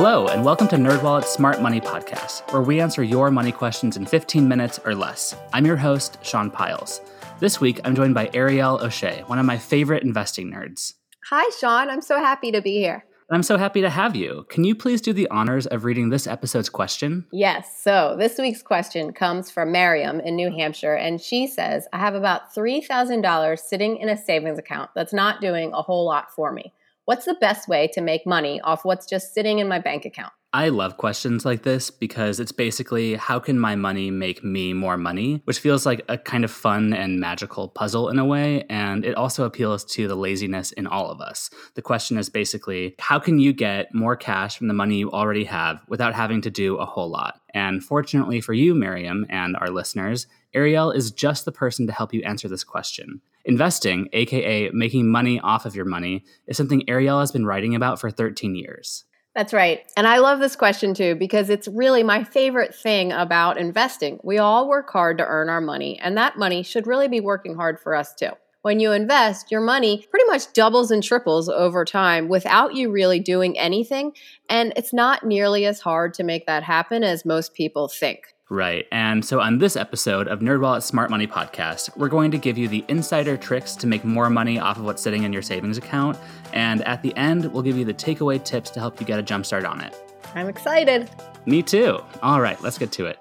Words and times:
Hello, 0.00 0.28
and 0.28 0.44
welcome 0.44 0.68
to 0.68 0.76
NerdWallet's 0.76 1.28
Smart 1.28 1.60
Money 1.60 1.80
Podcast, 1.80 2.52
where 2.52 2.62
we 2.62 2.80
answer 2.80 3.02
your 3.02 3.32
money 3.32 3.50
questions 3.50 3.96
in 3.96 4.06
15 4.06 4.46
minutes 4.46 4.78
or 4.84 4.94
less. 4.94 5.34
I'm 5.52 5.66
your 5.66 5.76
host, 5.76 6.18
Sean 6.22 6.52
Pyles. 6.52 7.00
This 7.40 7.60
week, 7.60 7.80
I'm 7.82 7.96
joined 7.96 8.14
by 8.14 8.30
Ariel 8.32 8.78
O'Shea, 8.80 9.24
one 9.26 9.40
of 9.40 9.44
my 9.44 9.58
favorite 9.58 10.04
investing 10.04 10.52
nerds. 10.52 10.92
Hi, 11.30 11.50
Sean. 11.58 11.90
I'm 11.90 12.00
so 12.00 12.20
happy 12.20 12.52
to 12.52 12.62
be 12.62 12.76
here. 12.76 13.06
I'm 13.28 13.42
so 13.42 13.58
happy 13.58 13.80
to 13.80 13.90
have 13.90 14.14
you. 14.14 14.46
Can 14.48 14.62
you 14.62 14.76
please 14.76 15.00
do 15.00 15.12
the 15.12 15.28
honors 15.32 15.66
of 15.66 15.84
reading 15.84 16.10
this 16.10 16.28
episode's 16.28 16.68
question? 16.68 17.26
Yes. 17.32 17.80
So, 17.82 18.14
this 18.16 18.38
week's 18.38 18.62
question 18.62 19.12
comes 19.12 19.50
from 19.50 19.72
Miriam 19.72 20.20
in 20.20 20.36
New 20.36 20.52
Hampshire, 20.52 20.94
and 20.94 21.20
she 21.20 21.48
says, 21.48 21.88
I 21.92 21.98
have 21.98 22.14
about 22.14 22.54
$3,000 22.54 23.58
sitting 23.58 23.96
in 23.96 24.08
a 24.08 24.16
savings 24.16 24.60
account 24.60 24.90
that's 24.94 25.12
not 25.12 25.40
doing 25.40 25.72
a 25.72 25.82
whole 25.82 26.06
lot 26.06 26.30
for 26.30 26.52
me. 26.52 26.72
What's 27.08 27.24
the 27.24 27.36
best 27.40 27.68
way 27.68 27.88
to 27.94 28.02
make 28.02 28.26
money 28.26 28.60
off 28.60 28.84
what's 28.84 29.06
just 29.06 29.32
sitting 29.32 29.60
in 29.60 29.66
my 29.66 29.78
bank 29.78 30.04
account? 30.04 30.30
I 30.52 30.68
love 30.68 30.98
questions 30.98 31.46
like 31.46 31.62
this 31.62 31.90
because 31.90 32.38
it's 32.38 32.52
basically 32.52 33.14
how 33.14 33.38
can 33.38 33.58
my 33.58 33.76
money 33.76 34.10
make 34.10 34.44
me 34.44 34.74
more 34.74 34.98
money, 34.98 35.40
which 35.44 35.58
feels 35.58 35.86
like 35.86 36.04
a 36.10 36.18
kind 36.18 36.44
of 36.44 36.50
fun 36.50 36.92
and 36.92 37.18
magical 37.18 37.70
puzzle 37.70 38.10
in 38.10 38.18
a 38.18 38.26
way. 38.26 38.66
And 38.68 39.06
it 39.06 39.14
also 39.14 39.44
appeals 39.44 39.86
to 39.86 40.06
the 40.06 40.16
laziness 40.16 40.70
in 40.72 40.86
all 40.86 41.10
of 41.10 41.22
us. 41.22 41.48
The 41.76 41.80
question 41.80 42.18
is 42.18 42.28
basically 42.28 42.94
how 42.98 43.18
can 43.18 43.38
you 43.38 43.54
get 43.54 43.94
more 43.94 44.14
cash 44.14 44.58
from 44.58 44.68
the 44.68 44.74
money 44.74 44.98
you 44.98 45.10
already 45.10 45.44
have 45.44 45.80
without 45.88 46.14
having 46.14 46.42
to 46.42 46.50
do 46.50 46.76
a 46.76 46.84
whole 46.84 47.08
lot? 47.08 47.40
And 47.54 47.82
fortunately 47.82 48.42
for 48.42 48.52
you, 48.52 48.74
Miriam, 48.74 49.24
and 49.30 49.56
our 49.56 49.70
listeners, 49.70 50.26
Ariel 50.52 50.90
is 50.90 51.10
just 51.10 51.46
the 51.46 51.52
person 51.52 51.86
to 51.86 51.92
help 51.94 52.12
you 52.12 52.22
answer 52.24 52.48
this 52.48 52.64
question. 52.64 53.22
Investing, 53.48 54.10
aka 54.12 54.68
making 54.74 55.10
money 55.10 55.40
off 55.40 55.64
of 55.64 55.74
your 55.74 55.86
money, 55.86 56.22
is 56.46 56.58
something 56.58 56.88
Ariel 56.88 57.18
has 57.18 57.32
been 57.32 57.46
writing 57.46 57.74
about 57.74 57.98
for 57.98 58.10
13 58.10 58.54
years. 58.54 59.04
That's 59.34 59.54
right. 59.54 59.90
And 59.96 60.06
I 60.06 60.18
love 60.18 60.38
this 60.38 60.54
question 60.54 60.92
too 60.92 61.14
because 61.14 61.48
it's 61.48 61.66
really 61.66 62.02
my 62.02 62.24
favorite 62.24 62.74
thing 62.74 63.10
about 63.10 63.56
investing. 63.56 64.20
We 64.22 64.36
all 64.36 64.68
work 64.68 64.90
hard 64.90 65.16
to 65.16 65.26
earn 65.26 65.48
our 65.48 65.62
money, 65.62 65.98
and 65.98 66.14
that 66.18 66.36
money 66.36 66.62
should 66.62 66.86
really 66.86 67.08
be 67.08 67.20
working 67.20 67.56
hard 67.56 67.80
for 67.80 67.94
us 67.94 68.14
too. 68.14 68.32
When 68.60 68.80
you 68.80 68.92
invest, 68.92 69.50
your 69.50 69.62
money 69.62 70.06
pretty 70.10 70.26
much 70.26 70.52
doubles 70.52 70.90
and 70.90 71.02
triples 71.02 71.48
over 71.48 71.86
time 71.86 72.28
without 72.28 72.74
you 72.74 72.90
really 72.90 73.18
doing 73.18 73.58
anything. 73.58 74.12
And 74.50 74.74
it's 74.76 74.92
not 74.92 75.24
nearly 75.24 75.64
as 75.64 75.80
hard 75.80 76.12
to 76.14 76.22
make 76.22 76.44
that 76.44 76.64
happen 76.64 77.02
as 77.02 77.24
most 77.24 77.54
people 77.54 77.88
think. 77.88 78.34
Right. 78.50 78.86
And 78.90 79.22
so 79.22 79.40
on 79.40 79.58
this 79.58 79.76
episode 79.76 80.26
of 80.26 80.40
NerdWallet 80.40 80.82
Smart 80.82 81.10
Money 81.10 81.26
Podcast, 81.26 81.94
we're 81.98 82.08
going 82.08 82.30
to 82.30 82.38
give 82.38 82.56
you 82.56 82.66
the 82.66 82.82
insider 82.88 83.36
tricks 83.36 83.76
to 83.76 83.86
make 83.86 84.04
more 84.04 84.30
money 84.30 84.58
off 84.58 84.78
of 84.78 84.84
what's 84.84 85.02
sitting 85.02 85.24
in 85.24 85.34
your 85.34 85.42
savings 85.42 85.76
account. 85.76 86.16
And 86.54 86.82
at 86.84 87.02
the 87.02 87.14
end, 87.14 87.52
we'll 87.52 87.62
give 87.62 87.76
you 87.76 87.84
the 87.84 87.92
takeaway 87.92 88.42
tips 88.42 88.70
to 88.70 88.80
help 88.80 89.00
you 89.00 89.06
get 89.06 89.18
a 89.18 89.22
jumpstart 89.22 89.68
on 89.68 89.82
it. 89.82 89.94
I'm 90.34 90.48
excited. 90.48 91.10
Me 91.44 91.62
too. 91.62 92.00
All 92.22 92.40
right, 92.40 92.60
let's 92.62 92.78
get 92.78 92.90
to 92.92 93.06
it. 93.06 93.18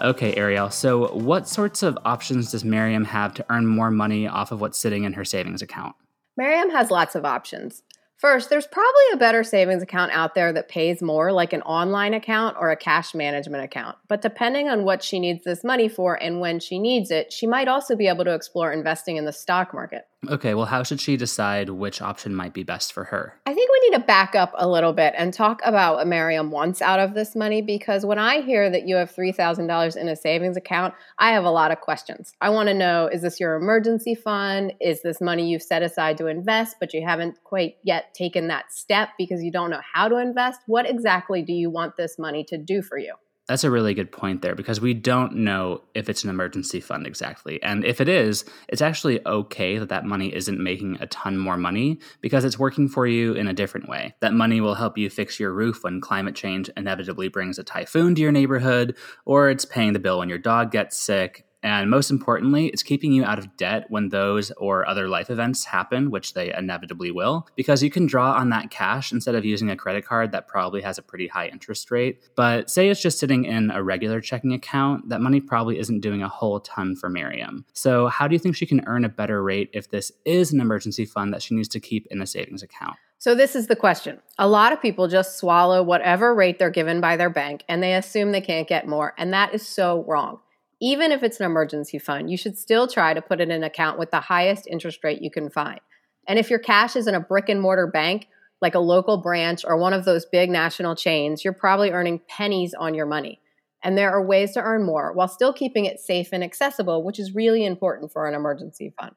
Okay, 0.00 0.34
Ariel. 0.36 0.70
So, 0.70 1.12
what 1.14 1.46
sorts 1.48 1.82
of 1.82 1.98
options 2.04 2.52
does 2.52 2.64
Miriam 2.64 3.04
have 3.04 3.34
to 3.34 3.46
earn 3.50 3.66
more 3.66 3.90
money 3.90 4.26
off 4.26 4.50
of 4.50 4.60
what's 4.60 4.78
sitting 4.78 5.04
in 5.04 5.12
her 5.12 5.24
savings 5.24 5.62
account? 5.62 5.94
Miriam 6.36 6.70
has 6.70 6.90
lots 6.90 7.14
of 7.14 7.24
options. 7.24 7.82
First, 8.20 8.50
there's 8.50 8.66
probably 8.66 9.02
a 9.14 9.16
better 9.16 9.42
savings 9.42 9.82
account 9.82 10.12
out 10.12 10.34
there 10.34 10.52
that 10.52 10.68
pays 10.68 11.00
more, 11.00 11.32
like 11.32 11.54
an 11.54 11.62
online 11.62 12.12
account 12.12 12.54
or 12.60 12.70
a 12.70 12.76
cash 12.76 13.14
management 13.14 13.64
account. 13.64 13.96
But 14.08 14.20
depending 14.20 14.68
on 14.68 14.84
what 14.84 15.02
she 15.02 15.18
needs 15.18 15.42
this 15.42 15.64
money 15.64 15.88
for 15.88 16.22
and 16.22 16.38
when 16.38 16.60
she 16.60 16.78
needs 16.78 17.10
it, 17.10 17.32
she 17.32 17.46
might 17.46 17.66
also 17.66 17.96
be 17.96 18.08
able 18.08 18.26
to 18.26 18.34
explore 18.34 18.74
investing 18.74 19.16
in 19.16 19.24
the 19.24 19.32
stock 19.32 19.72
market. 19.72 20.06
Okay, 20.28 20.52
well, 20.52 20.66
how 20.66 20.82
should 20.82 21.00
she 21.00 21.16
decide 21.16 21.70
which 21.70 22.02
option 22.02 22.34
might 22.34 22.52
be 22.52 22.62
best 22.62 22.92
for 22.92 23.04
her? 23.04 23.40
I 23.46 23.54
think 23.54 23.70
we 23.70 23.88
need 23.88 23.96
to 23.96 24.04
back 24.04 24.34
up 24.34 24.52
a 24.54 24.68
little 24.68 24.92
bit 24.92 25.14
and 25.16 25.32
talk 25.32 25.62
about 25.64 25.96
what 25.96 26.06
Miriam 26.06 26.50
wants 26.50 26.82
out 26.82 27.00
of 27.00 27.14
this 27.14 27.34
money 27.34 27.62
because 27.62 28.04
when 28.04 28.18
I 28.18 28.42
hear 28.42 28.68
that 28.68 28.86
you 28.86 28.96
have 28.96 29.14
$3,000 29.14 29.96
in 29.96 30.08
a 30.08 30.16
savings 30.16 30.58
account, 30.58 30.92
I 31.18 31.30
have 31.30 31.44
a 31.44 31.50
lot 31.50 31.70
of 31.70 31.80
questions. 31.80 32.34
I 32.42 32.50
want 32.50 32.68
to 32.68 32.74
know 32.74 33.06
is 33.06 33.22
this 33.22 33.40
your 33.40 33.54
emergency 33.54 34.14
fund? 34.14 34.74
Is 34.78 35.00
this 35.00 35.22
money 35.22 35.50
you've 35.50 35.62
set 35.62 35.82
aside 35.82 36.18
to 36.18 36.26
invest, 36.26 36.76
but 36.80 36.92
you 36.92 37.02
haven't 37.02 37.42
quite 37.42 37.76
yet 37.82 38.12
taken 38.12 38.48
that 38.48 38.72
step 38.72 39.10
because 39.16 39.42
you 39.42 39.50
don't 39.50 39.70
know 39.70 39.80
how 39.94 40.06
to 40.08 40.18
invest? 40.18 40.60
What 40.66 40.88
exactly 40.88 41.40
do 41.40 41.54
you 41.54 41.70
want 41.70 41.96
this 41.96 42.18
money 42.18 42.44
to 42.48 42.58
do 42.58 42.82
for 42.82 42.98
you? 42.98 43.14
That's 43.50 43.64
a 43.64 43.70
really 43.70 43.94
good 43.94 44.12
point 44.12 44.42
there 44.42 44.54
because 44.54 44.80
we 44.80 44.94
don't 44.94 45.34
know 45.34 45.82
if 45.92 46.08
it's 46.08 46.22
an 46.22 46.30
emergency 46.30 46.78
fund 46.78 47.04
exactly. 47.04 47.60
And 47.64 47.84
if 47.84 48.00
it 48.00 48.08
is, 48.08 48.44
it's 48.68 48.80
actually 48.80 49.26
okay 49.26 49.76
that 49.76 49.88
that 49.88 50.04
money 50.04 50.32
isn't 50.32 50.62
making 50.62 50.98
a 51.00 51.08
ton 51.08 51.36
more 51.36 51.56
money 51.56 51.98
because 52.20 52.44
it's 52.44 52.60
working 52.60 52.88
for 52.88 53.08
you 53.08 53.32
in 53.32 53.48
a 53.48 53.52
different 53.52 53.88
way. 53.88 54.14
That 54.20 54.34
money 54.34 54.60
will 54.60 54.76
help 54.76 54.96
you 54.96 55.10
fix 55.10 55.40
your 55.40 55.52
roof 55.52 55.82
when 55.82 56.00
climate 56.00 56.36
change 56.36 56.70
inevitably 56.76 57.26
brings 57.26 57.58
a 57.58 57.64
typhoon 57.64 58.14
to 58.14 58.20
your 58.20 58.30
neighborhood, 58.30 58.96
or 59.24 59.50
it's 59.50 59.64
paying 59.64 59.94
the 59.94 59.98
bill 59.98 60.20
when 60.20 60.28
your 60.28 60.38
dog 60.38 60.70
gets 60.70 60.96
sick, 60.96 61.44
and 61.62 61.90
most 61.90 62.10
importantly, 62.10 62.68
it's 62.68 62.82
keeping 62.82 63.12
you 63.12 63.24
out 63.24 63.38
of 63.38 63.56
debt 63.56 63.86
when 63.88 64.08
those 64.08 64.50
or 64.52 64.88
other 64.88 65.08
life 65.08 65.30
events 65.30 65.64
happen, 65.64 66.10
which 66.10 66.34
they 66.34 66.52
inevitably 66.54 67.10
will, 67.10 67.46
because 67.54 67.82
you 67.82 67.90
can 67.90 68.06
draw 68.06 68.32
on 68.32 68.50
that 68.50 68.70
cash 68.70 69.12
instead 69.12 69.34
of 69.34 69.44
using 69.44 69.70
a 69.70 69.76
credit 69.76 70.04
card 70.04 70.32
that 70.32 70.48
probably 70.48 70.80
has 70.80 70.96
a 70.98 71.02
pretty 71.02 71.26
high 71.26 71.48
interest 71.48 71.90
rate. 71.90 72.22
But 72.34 72.70
say 72.70 72.88
it's 72.88 73.02
just 73.02 73.18
sitting 73.18 73.44
in 73.44 73.70
a 73.70 73.82
regular 73.82 74.20
checking 74.20 74.52
account, 74.52 75.08
that 75.10 75.20
money 75.20 75.40
probably 75.40 75.78
isn't 75.78 76.00
doing 76.00 76.22
a 76.22 76.28
whole 76.28 76.60
ton 76.60 76.96
for 76.96 77.10
Miriam. 77.10 77.66
So, 77.72 78.06
how 78.08 78.26
do 78.26 78.34
you 78.34 78.38
think 78.38 78.56
she 78.56 78.66
can 78.66 78.82
earn 78.86 79.04
a 79.04 79.08
better 79.08 79.42
rate 79.42 79.70
if 79.72 79.90
this 79.90 80.12
is 80.24 80.52
an 80.52 80.60
emergency 80.60 81.04
fund 81.04 81.32
that 81.34 81.42
she 81.42 81.54
needs 81.54 81.68
to 81.68 81.80
keep 81.80 82.06
in 82.10 82.22
a 82.22 82.26
savings 82.26 82.62
account? 82.62 82.96
So, 83.18 83.34
this 83.34 83.54
is 83.54 83.66
the 83.66 83.76
question. 83.76 84.18
A 84.38 84.48
lot 84.48 84.72
of 84.72 84.80
people 84.80 85.08
just 85.08 85.36
swallow 85.36 85.82
whatever 85.82 86.34
rate 86.34 86.58
they're 86.58 86.70
given 86.70 87.02
by 87.02 87.16
their 87.16 87.28
bank 87.28 87.64
and 87.68 87.82
they 87.82 87.94
assume 87.94 88.32
they 88.32 88.40
can't 88.40 88.66
get 88.66 88.88
more. 88.88 89.12
And 89.18 89.32
that 89.34 89.54
is 89.54 89.66
so 89.66 90.04
wrong 90.08 90.40
even 90.80 91.12
if 91.12 91.22
it's 91.22 91.38
an 91.38 91.46
emergency 91.46 91.98
fund, 91.98 92.30
you 92.30 92.36
should 92.36 92.56
still 92.56 92.88
try 92.88 93.12
to 93.12 93.22
put 93.22 93.40
it 93.40 93.44
in 93.44 93.50
an 93.50 93.64
account 93.64 93.98
with 93.98 94.10
the 94.10 94.20
highest 94.20 94.66
interest 94.66 95.04
rate 95.04 95.20
you 95.22 95.30
can 95.30 95.50
find. 95.50 95.80
And 96.26 96.38
if 96.38 96.48
your 96.48 96.58
cash 96.58 96.96
is 96.96 97.06
in 97.06 97.14
a 97.14 97.20
brick 97.20 97.48
and 97.48 97.60
mortar 97.60 97.86
bank, 97.86 98.28
like 98.60 98.74
a 98.74 98.80
local 98.80 99.18
branch 99.18 99.64
or 99.64 99.76
one 99.76 99.92
of 99.92 100.04
those 100.04 100.26
big 100.26 100.50
national 100.50 100.94
chains, 100.94 101.44
you're 101.44 101.52
probably 101.52 101.90
earning 101.90 102.20
pennies 102.28 102.74
on 102.74 102.94
your 102.94 103.06
money. 103.06 103.40
And 103.82 103.96
there 103.96 104.10
are 104.10 104.24
ways 104.24 104.52
to 104.52 104.62
earn 104.62 104.84
more 104.84 105.12
while 105.12 105.28
still 105.28 105.52
keeping 105.52 105.86
it 105.86 106.00
safe 106.00 106.28
and 106.32 106.44
accessible, 106.44 107.02
which 107.02 107.18
is 107.18 107.34
really 107.34 107.64
important 107.64 108.12
for 108.12 108.26
an 108.26 108.34
emergency 108.34 108.92
fund. 108.98 109.12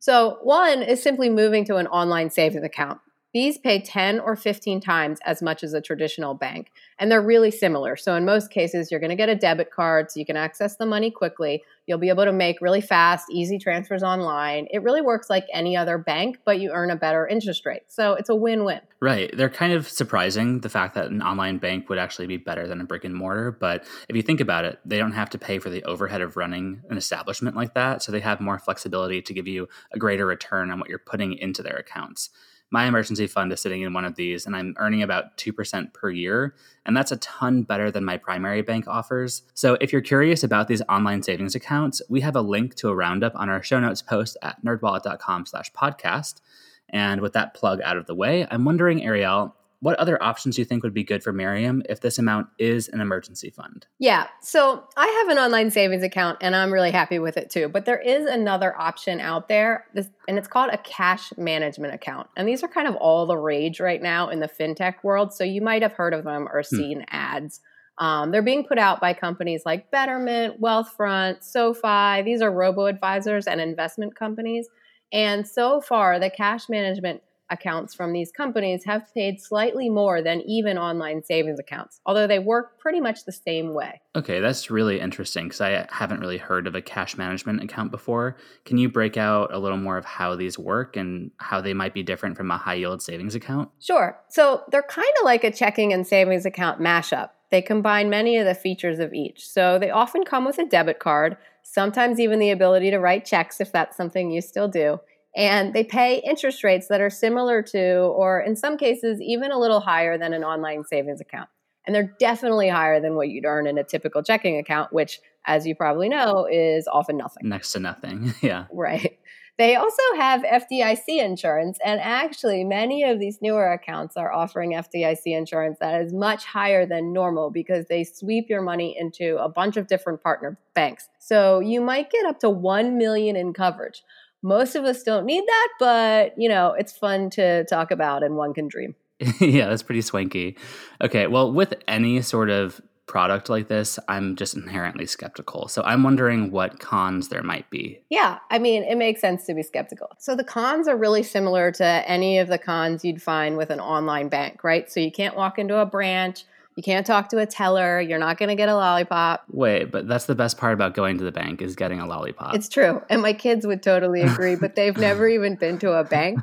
So, 0.00 0.38
one 0.42 0.82
is 0.82 1.02
simply 1.02 1.30
moving 1.30 1.64
to 1.66 1.76
an 1.76 1.86
online 1.86 2.30
savings 2.30 2.64
account. 2.64 3.00
These 3.34 3.58
pay 3.58 3.80
10 3.80 4.20
or 4.20 4.36
15 4.36 4.80
times 4.80 5.18
as 5.26 5.42
much 5.42 5.64
as 5.64 5.74
a 5.74 5.80
traditional 5.80 6.34
bank, 6.34 6.70
and 7.00 7.10
they're 7.10 7.20
really 7.20 7.50
similar. 7.50 7.96
So, 7.96 8.14
in 8.14 8.24
most 8.24 8.48
cases, 8.48 8.92
you're 8.92 9.00
going 9.00 9.10
to 9.10 9.16
get 9.16 9.28
a 9.28 9.34
debit 9.34 9.72
card 9.72 10.12
so 10.12 10.20
you 10.20 10.24
can 10.24 10.36
access 10.36 10.76
the 10.76 10.86
money 10.86 11.10
quickly. 11.10 11.64
You'll 11.88 11.98
be 11.98 12.10
able 12.10 12.26
to 12.26 12.32
make 12.32 12.60
really 12.60 12.80
fast, 12.80 13.26
easy 13.32 13.58
transfers 13.58 14.04
online. 14.04 14.68
It 14.70 14.84
really 14.84 15.00
works 15.00 15.28
like 15.28 15.46
any 15.52 15.76
other 15.76 15.98
bank, 15.98 16.38
but 16.44 16.60
you 16.60 16.70
earn 16.70 16.92
a 16.92 16.96
better 16.96 17.26
interest 17.26 17.66
rate. 17.66 17.82
So, 17.88 18.14
it's 18.14 18.28
a 18.28 18.36
win 18.36 18.64
win. 18.64 18.80
Right. 19.00 19.36
They're 19.36 19.50
kind 19.50 19.72
of 19.72 19.88
surprising 19.88 20.60
the 20.60 20.68
fact 20.68 20.94
that 20.94 21.06
an 21.06 21.20
online 21.20 21.58
bank 21.58 21.88
would 21.88 21.98
actually 21.98 22.28
be 22.28 22.36
better 22.36 22.68
than 22.68 22.80
a 22.80 22.84
brick 22.84 23.02
and 23.02 23.16
mortar. 23.16 23.50
But 23.50 23.84
if 24.08 24.14
you 24.14 24.22
think 24.22 24.40
about 24.40 24.64
it, 24.64 24.78
they 24.84 24.96
don't 24.96 25.10
have 25.10 25.30
to 25.30 25.38
pay 25.38 25.58
for 25.58 25.70
the 25.70 25.82
overhead 25.82 26.20
of 26.20 26.36
running 26.36 26.82
an 26.88 26.96
establishment 26.96 27.56
like 27.56 27.74
that. 27.74 28.00
So, 28.00 28.12
they 28.12 28.20
have 28.20 28.40
more 28.40 28.60
flexibility 28.60 29.20
to 29.22 29.34
give 29.34 29.48
you 29.48 29.68
a 29.92 29.98
greater 29.98 30.24
return 30.24 30.70
on 30.70 30.78
what 30.78 30.88
you're 30.88 31.00
putting 31.00 31.32
into 31.32 31.64
their 31.64 31.76
accounts 31.76 32.30
my 32.74 32.86
emergency 32.86 33.28
fund 33.28 33.52
is 33.52 33.60
sitting 33.60 33.82
in 33.82 33.92
one 33.92 34.04
of 34.04 34.16
these 34.16 34.46
and 34.46 34.56
I'm 34.56 34.74
earning 34.78 35.00
about 35.00 35.36
2% 35.36 35.92
per 35.92 36.10
year. 36.10 36.56
And 36.84 36.96
that's 36.96 37.12
a 37.12 37.16
ton 37.18 37.62
better 37.62 37.88
than 37.88 38.04
my 38.04 38.16
primary 38.16 38.62
bank 38.62 38.88
offers. 38.88 39.42
So 39.54 39.78
if 39.80 39.92
you're 39.92 40.02
curious 40.02 40.42
about 40.42 40.66
these 40.66 40.82
online 40.88 41.22
savings 41.22 41.54
accounts, 41.54 42.02
we 42.08 42.20
have 42.22 42.34
a 42.34 42.40
link 42.40 42.74
to 42.76 42.88
a 42.88 42.94
roundup 42.96 43.36
on 43.36 43.48
our 43.48 43.62
show 43.62 43.78
notes 43.78 44.02
post 44.02 44.36
at 44.42 44.60
nerdwallet.com 44.64 45.46
slash 45.46 45.70
podcast. 45.70 46.40
And 46.88 47.20
with 47.20 47.32
that 47.34 47.54
plug 47.54 47.80
out 47.82 47.96
of 47.96 48.06
the 48.06 48.14
way, 48.16 48.44
I'm 48.50 48.64
wondering, 48.64 49.04
Ariel, 49.04 49.54
what 49.84 49.98
other 49.98 50.20
options 50.22 50.56
do 50.56 50.62
you 50.62 50.64
think 50.64 50.82
would 50.82 50.94
be 50.94 51.04
good 51.04 51.22
for 51.22 51.30
Miriam 51.30 51.82
if 51.90 52.00
this 52.00 52.18
amount 52.18 52.46
is 52.58 52.88
an 52.88 53.02
emergency 53.02 53.50
fund? 53.50 53.86
Yeah, 53.98 54.28
so 54.40 54.82
I 54.96 55.06
have 55.06 55.28
an 55.28 55.36
online 55.36 55.70
savings 55.70 56.02
account 56.02 56.38
and 56.40 56.56
I'm 56.56 56.72
really 56.72 56.90
happy 56.90 57.18
with 57.18 57.36
it 57.36 57.50
too. 57.50 57.68
But 57.68 57.84
there 57.84 58.00
is 58.00 58.24
another 58.24 58.74
option 58.80 59.20
out 59.20 59.46
there, 59.48 59.84
this, 59.92 60.08
and 60.26 60.38
it's 60.38 60.48
called 60.48 60.70
a 60.72 60.78
cash 60.78 61.34
management 61.36 61.92
account. 61.92 62.28
And 62.34 62.48
these 62.48 62.62
are 62.62 62.68
kind 62.68 62.88
of 62.88 62.96
all 62.96 63.26
the 63.26 63.36
rage 63.36 63.78
right 63.78 64.00
now 64.00 64.30
in 64.30 64.40
the 64.40 64.48
fintech 64.48 64.94
world. 65.02 65.34
So 65.34 65.44
you 65.44 65.60
might 65.60 65.82
have 65.82 65.92
heard 65.92 66.14
of 66.14 66.24
them 66.24 66.48
or 66.50 66.62
hmm. 66.66 66.76
seen 66.76 66.98
hmm. 67.00 67.04
ads. 67.08 67.60
Um, 67.98 68.30
they're 68.30 68.40
being 68.40 68.64
put 68.64 68.78
out 68.78 69.02
by 69.02 69.12
companies 69.12 69.64
like 69.66 69.90
Betterment, 69.90 70.62
Wealthfront, 70.62 71.44
SoFi. 71.44 72.22
These 72.22 72.40
are 72.40 72.50
robo 72.50 72.86
advisors 72.86 73.46
and 73.46 73.60
investment 73.60 74.16
companies. 74.16 74.66
And 75.12 75.46
so 75.46 75.82
far, 75.82 76.18
the 76.18 76.30
cash 76.30 76.70
management 76.70 77.20
accounts 77.54 77.94
from 77.94 78.12
these 78.12 78.30
companies 78.30 78.84
have 78.84 79.12
paid 79.14 79.40
slightly 79.40 79.88
more 79.88 80.20
than 80.20 80.42
even 80.42 80.76
online 80.76 81.22
savings 81.22 81.58
accounts, 81.58 82.00
although 82.04 82.26
they 82.26 82.38
work 82.38 82.78
pretty 82.78 83.00
much 83.00 83.24
the 83.24 83.32
same 83.32 83.72
way. 83.72 84.00
Okay, 84.14 84.40
that's 84.40 84.70
really 84.70 85.00
interesting 85.00 85.46
because 85.46 85.60
I 85.60 85.86
haven't 85.90 86.20
really 86.20 86.38
heard 86.38 86.66
of 86.66 86.74
a 86.74 86.82
cash 86.82 87.16
management 87.16 87.62
account 87.62 87.90
before. 87.90 88.36
Can 88.64 88.78
you 88.78 88.88
break 88.88 89.16
out 89.16 89.52
a 89.52 89.58
little 89.58 89.78
more 89.78 89.96
of 89.96 90.04
how 90.04 90.36
these 90.36 90.58
work 90.58 90.96
and 90.96 91.30
how 91.38 91.60
they 91.60 91.74
might 91.74 91.94
be 91.94 92.02
different 92.02 92.36
from 92.36 92.50
a 92.50 92.58
high 92.58 92.74
yield 92.74 93.02
savings 93.02 93.34
account? 93.34 93.70
Sure. 93.80 94.20
So 94.28 94.62
they're 94.70 94.82
kind 94.82 95.08
of 95.20 95.24
like 95.24 95.44
a 95.44 95.50
checking 95.50 95.92
and 95.92 96.06
savings 96.06 96.44
account 96.44 96.80
mashup. 96.80 97.30
They 97.50 97.62
combine 97.62 98.10
many 98.10 98.36
of 98.36 98.46
the 98.46 98.54
features 98.54 98.98
of 98.98 99.14
each. 99.14 99.48
So 99.48 99.78
they 99.78 99.90
often 99.90 100.24
come 100.24 100.44
with 100.44 100.58
a 100.58 100.66
debit 100.66 100.98
card, 100.98 101.36
sometimes 101.62 102.18
even 102.18 102.38
the 102.38 102.50
ability 102.50 102.90
to 102.90 102.98
write 102.98 103.24
checks 103.24 103.60
if 103.60 103.70
that's 103.70 103.96
something 103.96 104.30
you 104.30 104.40
still 104.40 104.68
do. 104.68 104.98
And 105.36 105.74
they 105.74 105.84
pay 105.84 106.22
interest 106.24 106.62
rates 106.62 106.88
that 106.88 107.00
are 107.00 107.10
similar 107.10 107.62
to, 107.62 108.02
or 108.02 108.40
in 108.40 108.54
some 108.54 108.76
cases, 108.76 109.20
even 109.20 109.50
a 109.50 109.58
little 109.58 109.80
higher 109.80 110.16
than 110.16 110.32
an 110.32 110.44
online 110.44 110.84
savings 110.84 111.20
account. 111.20 111.48
And 111.86 111.94
they're 111.94 112.14
definitely 112.18 112.68
higher 112.68 113.00
than 113.00 113.14
what 113.14 113.28
you'd 113.28 113.44
earn 113.44 113.66
in 113.66 113.76
a 113.76 113.84
typical 113.84 114.22
checking 114.22 114.58
account, 114.58 114.92
which, 114.92 115.20
as 115.44 115.66
you 115.66 115.74
probably 115.74 116.08
know, 116.08 116.46
is 116.50 116.88
often 116.88 117.16
nothing. 117.16 117.48
Next 117.48 117.72
to 117.72 117.80
nothing. 117.80 118.32
yeah. 118.42 118.66
Right. 118.72 119.18
They 119.56 119.76
also 119.76 120.02
have 120.16 120.42
FDIC 120.42 121.04
insurance, 121.08 121.78
and 121.84 122.00
actually, 122.00 122.64
many 122.64 123.04
of 123.04 123.20
these 123.20 123.38
newer 123.40 123.70
accounts 123.72 124.16
are 124.16 124.32
offering 124.32 124.72
FDIC 124.72 125.26
insurance 125.26 125.78
that 125.80 126.00
is 126.00 126.12
much 126.12 126.44
higher 126.44 126.84
than 126.84 127.12
normal 127.12 127.50
because 127.50 127.86
they 127.86 128.02
sweep 128.02 128.46
your 128.48 128.62
money 128.62 128.96
into 128.98 129.36
a 129.36 129.48
bunch 129.48 129.76
of 129.76 129.86
different 129.86 130.24
partner 130.24 130.58
banks. 130.74 131.08
So 131.20 131.60
you 131.60 131.80
might 131.80 132.10
get 132.10 132.26
up 132.26 132.40
to 132.40 132.50
1 132.50 132.98
million 132.98 133.36
in 133.36 133.52
coverage. 133.52 134.02
Most 134.44 134.76
of 134.76 134.84
us 134.84 135.02
don't 135.02 135.24
need 135.24 135.42
that, 135.44 135.68
but 135.80 136.34
you 136.36 136.50
know, 136.50 136.74
it's 136.78 136.92
fun 136.92 137.30
to 137.30 137.64
talk 137.64 137.90
about 137.90 138.22
and 138.22 138.36
one 138.36 138.52
can 138.52 138.68
dream. 138.68 138.94
yeah, 139.40 139.68
that's 139.70 139.82
pretty 139.82 140.02
swanky. 140.02 140.58
Okay, 141.00 141.26
well, 141.26 141.50
with 141.50 141.74
any 141.88 142.20
sort 142.20 142.50
of 142.50 142.80
product 143.06 143.48
like 143.48 143.68
this, 143.68 143.98
I'm 144.06 144.36
just 144.36 144.54
inherently 144.54 145.06
skeptical. 145.06 145.68
So 145.68 145.82
I'm 145.82 146.02
wondering 146.02 146.50
what 146.50 146.78
cons 146.78 147.28
there 147.28 147.42
might 147.42 147.68
be. 147.70 148.00
Yeah, 148.10 148.38
I 148.50 148.58
mean, 148.58 148.82
it 148.82 148.96
makes 148.96 149.20
sense 149.20 149.46
to 149.46 149.54
be 149.54 149.62
skeptical. 149.62 150.10
So 150.18 150.36
the 150.36 150.44
cons 150.44 150.88
are 150.88 150.96
really 150.96 151.22
similar 151.22 151.70
to 151.72 151.84
any 151.84 152.38
of 152.38 152.48
the 152.48 152.58
cons 152.58 153.04
you'd 153.04 153.22
find 153.22 153.56
with 153.56 153.70
an 153.70 153.80
online 153.80 154.28
bank, 154.28 154.62
right? 154.62 154.90
So 154.90 155.00
you 155.00 155.10
can't 155.10 155.36
walk 155.36 155.58
into 155.58 155.78
a 155.78 155.86
branch. 155.86 156.44
You 156.76 156.82
can't 156.82 157.06
talk 157.06 157.28
to 157.28 157.38
a 157.38 157.46
teller. 157.46 158.00
You're 158.00 158.18
not 158.18 158.36
going 158.36 158.48
to 158.48 158.56
get 158.56 158.68
a 158.68 158.74
lollipop. 158.74 159.44
Wait, 159.48 159.92
but 159.92 160.08
that's 160.08 160.24
the 160.24 160.34
best 160.34 160.58
part 160.58 160.74
about 160.74 160.94
going 160.94 161.18
to 161.18 161.24
the 161.24 161.30
bank 161.30 161.62
is 161.62 161.76
getting 161.76 162.00
a 162.00 162.06
lollipop. 162.06 162.54
It's 162.56 162.68
true. 162.68 163.00
And 163.08 163.22
my 163.22 163.32
kids 163.32 163.64
would 163.64 163.82
totally 163.82 164.22
agree, 164.22 164.56
but 164.56 164.74
they've 164.74 164.96
never 164.98 165.28
even 165.28 165.54
been 165.54 165.78
to 165.78 165.92
a 165.92 166.02
bank. 166.02 166.40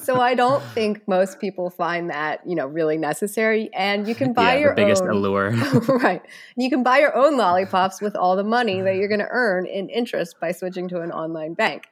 So 0.00 0.20
I 0.20 0.34
don't 0.34 0.62
think 0.62 1.06
most 1.06 1.38
people 1.38 1.68
find 1.68 2.08
that, 2.08 2.40
you 2.46 2.54
know, 2.54 2.66
really 2.66 2.96
necessary. 2.96 3.68
And 3.74 4.08
you 4.08 4.14
can 4.14 4.32
buy 4.32 4.54
yeah, 4.54 4.60
your 4.60 4.74
biggest 4.74 5.02
own 5.02 5.10
allure. 5.10 5.50
right. 5.88 6.22
You 6.56 6.70
can 6.70 6.82
buy 6.82 7.00
your 7.00 7.14
own 7.14 7.36
lollipops 7.36 8.00
with 8.00 8.16
all 8.16 8.36
the 8.36 8.44
money 8.44 8.80
that 8.80 8.96
you're 8.96 9.08
going 9.08 9.20
to 9.20 9.28
earn 9.30 9.66
in 9.66 9.90
interest 9.90 10.40
by 10.40 10.52
switching 10.52 10.88
to 10.88 11.02
an 11.02 11.12
online 11.12 11.52
bank. 11.52 11.88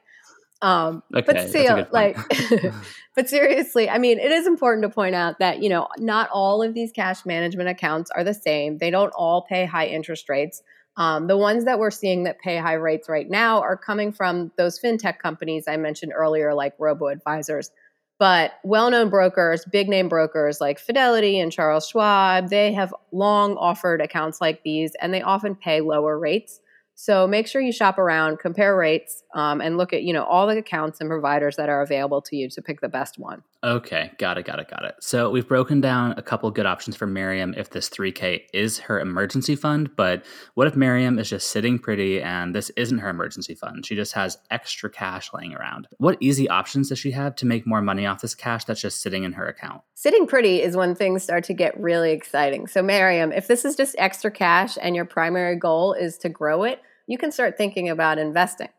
Um, 0.63 1.03
Okay, 1.13 1.25
but 1.27 1.49
still, 1.49 1.85
like, 1.91 2.17
but 3.15 3.27
seriously, 3.27 3.89
I 3.89 3.97
mean, 3.97 4.17
it 4.17 4.31
is 4.31 4.47
important 4.47 4.83
to 4.83 4.89
point 4.89 5.13
out 5.13 5.39
that 5.39 5.61
you 5.61 5.67
know 5.67 5.89
not 5.99 6.29
all 6.31 6.63
of 6.63 6.73
these 6.73 6.91
cash 6.93 7.25
management 7.25 7.67
accounts 7.67 8.09
are 8.11 8.23
the 8.23 8.33
same. 8.33 8.77
They 8.77 8.89
don't 8.89 9.11
all 9.13 9.45
pay 9.47 9.65
high 9.65 9.87
interest 9.87 10.29
rates. 10.29 10.63
Um, 10.95 11.27
the 11.27 11.35
ones 11.35 11.65
that 11.65 11.79
we're 11.79 11.91
seeing 11.91 12.23
that 12.23 12.39
pay 12.39 12.57
high 12.57 12.73
rates 12.73 13.09
right 13.09 13.29
now 13.29 13.59
are 13.59 13.75
coming 13.75 14.13
from 14.13 14.51
those 14.57 14.79
fintech 14.79 15.19
companies 15.19 15.65
I 15.67 15.75
mentioned 15.75 16.13
earlier, 16.15 16.53
like 16.53 16.75
robo 16.79 17.07
advisors. 17.07 17.69
But 18.17 18.53
well 18.63 18.89
known 18.89 19.09
brokers, 19.09 19.65
big 19.65 19.89
name 19.89 20.07
brokers 20.07 20.61
like 20.61 20.79
Fidelity 20.79 21.39
and 21.39 21.51
Charles 21.51 21.89
Schwab, 21.89 22.49
they 22.49 22.71
have 22.71 22.93
long 23.11 23.57
offered 23.57 23.99
accounts 23.99 24.39
like 24.39 24.63
these 24.63 24.93
and 25.01 25.13
they 25.13 25.21
often 25.21 25.55
pay 25.55 25.81
lower 25.81 26.17
rates. 26.17 26.61
So 26.95 27.27
make 27.27 27.47
sure 27.47 27.61
you 27.61 27.71
shop 27.71 27.97
around, 27.97 28.39
compare 28.39 28.75
rates, 28.75 29.23
um, 29.33 29.61
and 29.61 29.77
look 29.77 29.93
at 29.93 30.03
you 30.03 30.13
know 30.13 30.23
all 30.23 30.47
the 30.47 30.57
accounts 30.57 31.01
and 31.01 31.09
providers 31.09 31.55
that 31.55 31.69
are 31.69 31.81
available 31.81 32.21
to 32.23 32.35
you 32.35 32.49
to 32.49 32.61
pick 32.61 32.81
the 32.81 32.89
best 32.89 33.17
one. 33.17 33.43
Okay, 33.63 34.11
got 34.17 34.37
it, 34.37 34.45
got 34.45 34.59
it, 34.59 34.67
got 34.67 34.83
it. 34.83 34.95
So 34.99 35.29
we've 35.29 35.47
broken 35.47 35.79
down 35.79 36.15
a 36.17 36.21
couple 36.21 36.51
good 36.51 36.65
options 36.65 36.97
for 36.97 37.07
Miriam 37.07 37.53
if 37.55 37.69
this 37.69 37.89
3K 37.89 38.41
is 38.53 38.79
her 38.79 38.99
emergency 38.99 39.55
fund. 39.55 39.95
But 39.95 40.25
what 40.55 40.67
if 40.67 40.75
Miriam 40.75 41.17
is 41.17 41.29
just 41.29 41.47
sitting 41.47 41.79
pretty 41.79 42.21
and 42.21 42.53
this 42.53 42.71
isn't 42.71 42.97
her 42.97 43.07
emergency 43.07 43.55
fund? 43.55 43.85
She 43.85 43.95
just 43.95 44.11
has 44.13 44.37
extra 44.51 44.89
cash 44.89 45.31
laying 45.33 45.53
around. 45.53 45.87
What 45.97 46.17
easy 46.19 46.49
options 46.49 46.89
does 46.89 46.99
she 46.99 47.11
have 47.11 47.35
to 47.37 47.45
make 47.45 47.65
more 47.65 47.81
money 47.81 48.05
off 48.05 48.19
this 48.19 48.35
cash 48.35 48.65
that's 48.65 48.81
just 48.81 49.01
sitting 49.01 49.23
in 49.23 49.31
her 49.33 49.47
account? 49.47 49.81
Sitting 49.93 50.27
pretty 50.27 50.61
is 50.61 50.75
when 50.75 50.93
things 50.93 51.23
start 51.23 51.45
to 51.45 51.53
get 51.53 51.79
really 51.79 52.11
exciting. 52.11 52.67
So, 52.67 52.83
Miriam, 52.83 53.31
if 53.31 53.47
this 53.47 53.63
is 53.63 53.77
just 53.77 53.95
extra 53.97 54.29
cash 54.29 54.77
and 54.81 54.93
your 54.93 55.05
primary 55.05 55.55
goal 55.55 55.93
is 55.93 56.17
to 56.17 56.27
grow 56.27 56.63
it, 56.63 56.81
you 57.07 57.17
can 57.17 57.31
start 57.31 57.57
thinking 57.57 57.89
about 57.89 58.17
investing. 58.17 58.69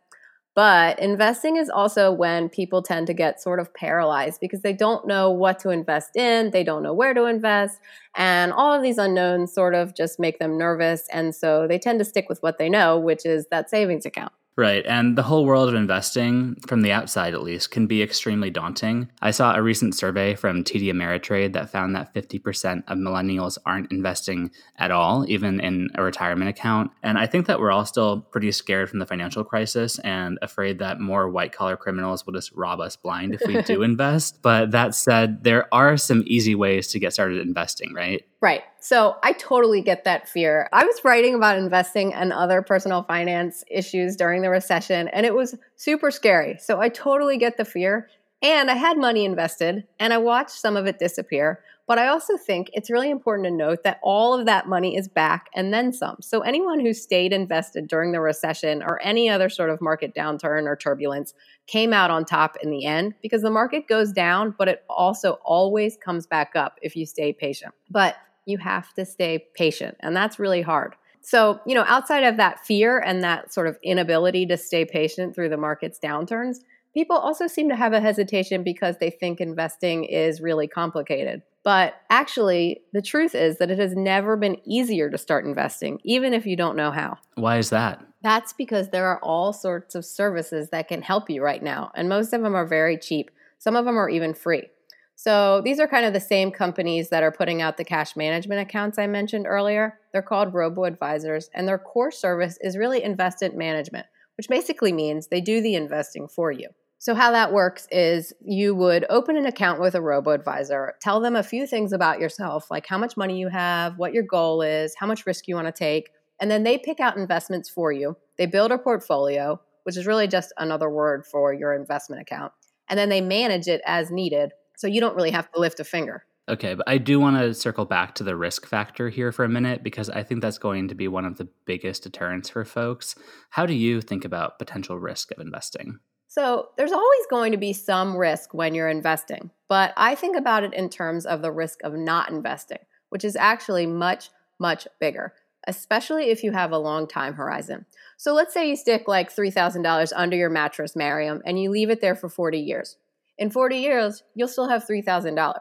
But 0.54 1.00
investing 1.00 1.56
is 1.56 1.68
also 1.68 2.12
when 2.12 2.48
people 2.48 2.80
tend 2.80 3.08
to 3.08 3.14
get 3.14 3.42
sort 3.42 3.58
of 3.58 3.74
paralyzed 3.74 4.40
because 4.40 4.62
they 4.62 4.72
don't 4.72 5.06
know 5.06 5.30
what 5.30 5.58
to 5.60 5.70
invest 5.70 6.14
in, 6.16 6.50
they 6.50 6.62
don't 6.62 6.82
know 6.84 6.94
where 6.94 7.12
to 7.12 7.24
invest, 7.24 7.80
and 8.14 8.52
all 8.52 8.72
of 8.72 8.82
these 8.82 8.98
unknowns 8.98 9.52
sort 9.52 9.74
of 9.74 9.96
just 9.96 10.20
make 10.20 10.38
them 10.38 10.56
nervous. 10.56 11.08
And 11.12 11.34
so 11.34 11.66
they 11.66 11.78
tend 11.78 11.98
to 11.98 12.04
stick 12.04 12.28
with 12.28 12.40
what 12.42 12.58
they 12.58 12.68
know, 12.68 12.98
which 12.98 13.26
is 13.26 13.46
that 13.50 13.68
savings 13.68 14.06
account. 14.06 14.32
Right. 14.56 14.86
And 14.86 15.18
the 15.18 15.24
whole 15.24 15.44
world 15.44 15.68
of 15.68 15.74
investing, 15.74 16.56
from 16.68 16.82
the 16.82 16.92
outside 16.92 17.34
at 17.34 17.42
least, 17.42 17.72
can 17.72 17.88
be 17.88 18.02
extremely 18.02 18.50
daunting. 18.50 19.10
I 19.20 19.32
saw 19.32 19.54
a 19.54 19.62
recent 19.62 19.96
survey 19.96 20.36
from 20.36 20.62
TD 20.62 20.92
Ameritrade 20.92 21.54
that 21.54 21.70
found 21.70 21.96
that 21.96 22.14
50% 22.14 22.84
of 22.86 22.98
millennials 22.98 23.58
aren't 23.66 23.90
investing 23.90 24.52
at 24.78 24.92
all, 24.92 25.24
even 25.28 25.58
in 25.58 25.88
a 25.96 26.02
retirement 26.04 26.48
account. 26.50 26.92
And 27.02 27.18
I 27.18 27.26
think 27.26 27.46
that 27.46 27.58
we're 27.58 27.72
all 27.72 27.84
still 27.84 28.20
pretty 28.20 28.52
scared 28.52 28.88
from 28.88 29.00
the 29.00 29.06
financial 29.06 29.42
crisis 29.42 29.98
and 30.00 30.38
afraid 30.40 30.78
that 30.78 31.00
more 31.00 31.28
white 31.28 31.52
collar 31.52 31.76
criminals 31.76 32.24
will 32.24 32.34
just 32.34 32.52
rob 32.52 32.78
us 32.78 32.94
blind 32.94 33.34
if 33.34 33.42
we 33.48 33.60
do 33.62 33.82
invest. 33.82 34.40
But 34.40 34.70
that 34.70 34.94
said, 34.94 35.42
there 35.42 35.66
are 35.74 35.96
some 35.96 36.22
easy 36.26 36.54
ways 36.54 36.88
to 36.88 37.00
get 37.00 37.12
started 37.12 37.44
investing, 37.44 37.92
right? 37.92 38.24
Right. 38.40 38.62
So 38.84 39.16
I 39.22 39.32
totally 39.32 39.80
get 39.80 40.04
that 40.04 40.28
fear. 40.28 40.68
I 40.70 40.84
was 40.84 41.02
writing 41.04 41.34
about 41.34 41.56
investing 41.56 42.12
and 42.12 42.34
other 42.34 42.60
personal 42.60 43.02
finance 43.02 43.64
issues 43.70 44.14
during 44.14 44.42
the 44.42 44.50
recession, 44.50 45.08
and 45.08 45.24
it 45.24 45.34
was 45.34 45.54
super 45.76 46.10
scary. 46.10 46.58
So 46.60 46.82
I 46.82 46.90
totally 46.90 47.38
get 47.38 47.56
the 47.56 47.64
fear. 47.64 48.10
And 48.42 48.70
I 48.70 48.74
had 48.74 48.98
money 48.98 49.24
invested, 49.24 49.84
and 49.98 50.12
I 50.12 50.18
watched 50.18 50.50
some 50.50 50.76
of 50.76 50.84
it 50.86 50.98
disappear. 50.98 51.60
But 51.86 51.98
I 51.98 52.08
also 52.08 52.36
think 52.36 52.68
it's 52.74 52.90
really 52.90 53.08
important 53.08 53.46
to 53.46 53.50
note 53.50 53.84
that 53.84 54.00
all 54.02 54.38
of 54.38 54.44
that 54.44 54.68
money 54.68 54.98
is 54.98 55.08
back 55.08 55.48
and 55.54 55.72
then 55.72 55.90
some. 55.90 56.16
So 56.20 56.40
anyone 56.40 56.80
who 56.80 56.92
stayed 56.92 57.32
invested 57.32 57.88
during 57.88 58.12
the 58.12 58.20
recession 58.20 58.82
or 58.82 59.00
any 59.02 59.30
other 59.30 59.48
sort 59.48 59.70
of 59.70 59.80
market 59.80 60.14
downturn 60.14 60.66
or 60.66 60.76
turbulence 60.76 61.32
came 61.66 61.94
out 61.94 62.10
on 62.10 62.26
top 62.26 62.58
in 62.62 62.70
the 62.70 62.84
end 62.84 63.14
because 63.22 63.40
the 63.40 63.50
market 63.50 63.88
goes 63.88 64.12
down, 64.12 64.54
but 64.58 64.68
it 64.68 64.84
also 64.90 65.38
always 65.42 65.96
comes 65.96 66.26
back 66.26 66.52
up 66.54 66.78
if 66.82 66.96
you 66.96 67.06
stay 67.06 67.32
patient. 67.32 67.72
But 67.90 68.16
you 68.46 68.58
have 68.58 68.92
to 68.94 69.04
stay 69.04 69.46
patient, 69.54 69.96
and 70.00 70.16
that's 70.16 70.38
really 70.38 70.62
hard. 70.62 70.94
So, 71.20 71.60
you 71.66 71.74
know, 71.74 71.84
outside 71.88 72.24
of 72.24 72.36
that 72.36 72.64
fear 72.66 72.98
and 72.98 73.24
that 73.24 73.52
sort 73.52 73.66
of 73.66 73.78
inability 73.82 74.44
to 74.46 74.58
stay 74.58 74.84
patient 74.84 75.34
through 75.34 75.48
the 75.48 75.56
market's 75.56 75.98
downturns, 75.98 76.58
people 76.92 77.16
also 77.16 77.46
seem 77.46 77.70
to 77.70 77.76
have 77.76 77.94
a 77.94 78.00
hesitation 78.00 78.62
because 78.62 78.98
they 78.98 79.08
think 79.08 79.40
investing 79.40 80.04
is 80.04 80.42
really 80.42 80.68
complicated. 80.68 81.42
But 81.62 81.94
actually, 82.10 82.82
the 82.92 83.00
truth 83.00 83.34
is 83.34 83.56
that 83.56 83.70
it 83.70 83.78
has 83.78 83.96
never 83.96 84.36
been 84.36 84.58
easier 84.66 85.08
to 85.08 85.16
start 85.16 85.46
investing, 85.46 85.98
even 86.04 86.34
if 86.34 86.44
you 86.44 86.56
don't 86.56 86.76
know 86.76 86.90
how. 86.90 87.16
Why 87.36 87.56
is 87.56 87.70
that? 87.70 88.04
That's 88.22 88.52
because 88.52 88.90
there 88.90 89.06
are 89.06 89.18
all 89.20 89.54
sorts 89.54 89.94
of 89.94 90.04
services 90.04 90.68
that 90.70 90.88
can 90.88 91.00
help 91.00 91.30
you 91.30 91.42
right 91.42 91.62
now, 91.62 91.90
and 91.94 92.08
most 92.08 92.34
of 92.34 92.42
them 92.42 92.54
are 92.54 92.66
very 92.66 92.98
cheap. 92.98 93.30
Some 93.58 93.76
of 93.76 93.86
them 93.86 93.98
are 93.98 94.10
even 94.10 94.34
free. 94.34 94.68
So 95.16 95.62
these 95.64 95.78
are 95.78 95.86
kind 95.86 96.04
of 96.04 96.12
the 96.12 96.20
same 96.20 96.50
companies 96.50 97.08
that 97.10 97.22
are 97.22 97.30
putting 97.32 97.62
out 97.62 97.76
the 97.76 97.84
cash 97.84 98.16
management 98.16 98.60
accounts 98.60 98.98
I 98.98 99.06
mentioned 99.06 99.46
earlier. 99.46 99.98
They're 100.12 100.22
called 100.22 100.52
robo 100.52 100.84
advisors, 100.84 101.50
and 101.54 101.68
their 101.68 101.78
core 101.78 102.10
service 102.10 102.58
is 102.60 102.76
really 102.76 103.02
investment 103.02 103.56
management, 103.56 104.06
which 104.36 104.48
basically 104.48 104.92
means 104.92 105.28
they 105.28 105.40
do 105.40 105.60
the 105.60 105.76
investing 105.76 106.28
for 106.28 106.50
you. 106.50 106.68
So, 106.98 107.14
how 107.14 107.32
that 107.32 107.52
works 107.52 107.86
is 107.90 108.32
you 108.40 108.74
would 108.74 109.04
open 109.10 109.36
an 109.36 109.46
account 109.46 109.80
with 109.80 109.94
a 109.94 110.00
robo 110.00 110.30
advisor, 110.30 110.94
tell 111.00 111.20
them 111.20 111.36
a 111.36 111.42
few 111.42 111.66
things 111.66 111.92
about 111.92 112.18
yourself, 112.18 112.70
like 112.70 112.86
how 112.86 112.98
much 112.98 113.16
money 113.16 113.38
you 113.38 113.48
have, 113.48 113.98
what 113.98 114.14
your 114.14 114.22
goal 114.22 114.62
is, 114.62 114.94
how 114.98 115.06
much 115.06 115.26
risk 115.26 115.46
you 115.46 115.54
want 115.54 115.66
to 115.66 115.72
take, 115.72 116.10
and 116.40 116.50
then 116.50 116.64
they 116.64 116.78
pick 116.78 117.00
out 117.00 117.16
investments 117.16 117.68
for 117.68 117.92
you. 117.92 118.16
They 118.38 118.46
build 118.46 118.72
a 118.72 118.78
portfolio, 118.78 119.60
which 119.84 119.96
is 119.96 120.06
really 120.06 120.26
just 120.26 120.52
another 120.56 120.88
word 120.88 121.26
for 121.26 121.52
your 121.52 121.74
investment 121.74 122.22
account, 122.22 122.52
and 122.88 122.98
then 122.98 123.10
they 123.10 123.20
manage 123.20 123.68
it 123.68 123.82
as 123.86 124.10
needed 124.10 124.52
so 124.84 124.88
you 124.88 125.00
don't 125.00 125.16
really 125.16 125.30
have 125.30 125.50
to 125.50 125.58
lift 125.58 125.80
a 125.80 125.84
finger. 125.84 126.26
Okay, 126.46 126.74
but 126.74 126.86
I 126.86 126.98
do 126.98 127.18
want 127.18 127.38
to 127.38 127.54
circle 127.54 127.86
back 127.86 128.14
to 128.16 128.22
the 128.22 128.36
risk 128.36 128.66
factor 128.66 129.08
here 129.08 129.32
for 129.32 129.42
a 129.42 129.48
minute 129.48 129.82
because 129.82 130.10
I 130.10 130.22
think 130.22 130.42
that's 130.42 130.58
going 130.58 130.88
to 130.88 130.94
be 130.94 131.08
one 131.08 131.24
of 131.24 131.38
the 131.38 131.48
biggest 131.64 132.02
deterrents 132.02 132.50
for 132.50 132.66
folks. 132.66 133.14
How 133.48 133.64
do 133.64 133.72
you 133.72 134.02
think 134.02 134.26
about 134.26 134.58
potential 134.58 134.98
risk 134.98 135.30
of 135.30 135.38
investing? 135.38 136.00
So, 136.28 136.68
there's 136.76 136.92
always 136.92 137.26
going 137.30 137.52
to 137.52 137.56
be 137.56 137.72
some 137.72 138.14
risk 138.14 138.52
when 138.52 138.74
you're 138.74 138.90
investing, 138.90 139.50
but 139.70 139.94
I 139.96 140.16
think 140.16 140.36
about 140.36 140.64
it 140.64 140.74
in 140.74 140.90
terms 140.90 141.24
of 141.24 141.40
the 141.40 141.50
risk 141.50 141.78
of 141.82 141.94
not 141.94 142.28
investing, 142.28 142.84
which 143.08 143.24
is 143.24 143.36
actually 143.36 143.86
much, 143.86 144.28
much 144.58 144.86
bigger, 145.00 145.32
especially 145.66 146.24
if 146.28 146.44
you 146.44 146.52
have 146.52 146.72
a 146.72 146.78
long 146.78 147.08
time 147.08 147.34
horizon. 147.34 147.86
So, 148.18 148.34
let's 148.34 148.52
say 148.52 148.68
you 148.68 148.76
stick 148.76 149.08
like 149.08 149.34
$3,000 149.34 150.12
under 150.14 150.36
your 150.36 150.50
mattress, 150.50 150.94
Miriam, 150.94 151.40
and 151.46 151.58
you 151.58 151.70
leave 151.70 151.88
it 151.88 152.02
there 152.02 152.14
for 152.14 152.28
40 152.28 152.58
years. 152.58 152.98
In 153.38 153.50
40 153.50 153.76
years, 153.76 154.22
you'll 154.34 154.48
still 154.48 154.68
have 154.68 154.86
$3,000, 154.86 155.54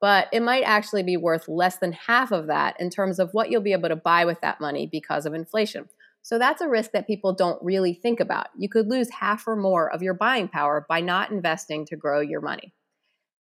but 0.00 0.28
it 0.32 0.42
might 0.42 0.64
actually 0.64 1.02
be 1.02 1.16
worth 1.16 1.48
less 1.48 1.76
than 1.76 1.92
half 1.92 2.32
of 2.32 2.48
that 2.48 2.80
in 2.80 2.90
terms 2.90 3.18
of 3.18 3.30
what 3.32 3.50
you'll 3.50 3.62
be 3.62 3.72
able 3.72 3.88
to 3.88 3.96
buy 3.96 4.24
with 4.24 4.40
that 4.40 4.60
money 4.60 4.88
because 4.90 5.24
of 5.24 5.34
inflation. 5.34 5.88
So 6.22 6.38
that's 6.38 6.60
a 6.60 6.68
risk 6.68 6.92
that 6.92 7.06
people 7.06 7.32
don't 7.34 7.62
really 7.62 7.94
think 7.94 8.20
about. 8.20 8.48
You 8.56 8.68
could 8.68 8.88
lose 8.88 9.10
half 9.10 9.46
or 9.46 9.56
more 9.56 9.92
of 9.92 10.02
your 10.02 10.14
buying 10.14 10.48
power 10.48 10.86
by 10.88 11.00
not 11.00 11.30
investing 11.30 11.84
to 11.86 11.96
grow 11.96 12.20
your 12.20 12.40
money. 12.40 12.72